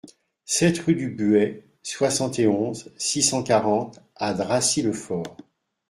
sept 0.45 0.79
rue 0.79 0.95
du 0.95 1.11
Buet, 1.11 1.63
soixante 1.83 2.39
et 2.39 2.47
onze, 2.47 2.91
six 2.97 3.21
cent 3.21 3.43
quarante 3.43 3.99
à 4.15 4.33
Dracy-le-Fort 4.33 5.37